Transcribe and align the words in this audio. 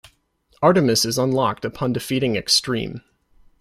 Artemis 0.63 1.05
is 1.05 1.19
unlocked 1.19 1.63
upon 1.63 1.93
defeating 1.93 2.35
Extreme. 2.35 3.01